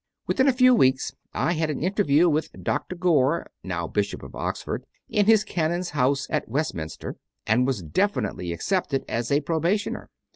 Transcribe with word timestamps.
Within 0.25 0.47
a 0.47 0.51
few 0.51 0.73
weeks 0.73 1.13
I 1.31 1.53
had 1.53 1.69
an 1.69 1.83
interview 1.83 2.27
with 2.27 2.51
Dr. 2.63 2.95
Gore 2.95 3.51
(now 3.63 3.87
Bishop 3.87 4.23
of 4.23 4.33
Oxford) 4.33 4.83
in 5.07 5.27
his 5.27 5.43
canon 5.43 5.81
s 5.81 5.89
house 5.91 6.25
at 6.31 6.49
Westminster, 6.49 7.17
and 7.45 7.67
was 7.67 7.83
definitely 7.83 8.51
accepted 8.51 9.05
as 9.07 9.31
a 9.31 9.41
probationer. 9.41 10.09